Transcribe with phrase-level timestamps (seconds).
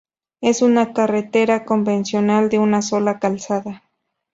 [0.41, 3.83] Es una carretera convencional de una sola calzada.